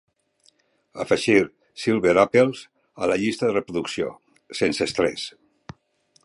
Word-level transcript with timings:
Afegir 1.03 1.43
Silver 1.83 2.13
Apples 2.21 2.63
a 2.95 3.11
la 3.13 3.19
llista 3.25 3.51
de 3.51 3.55
reproducció: 3.59 4.09
Sense 4.63 4.89
estrès. 4.91 5.29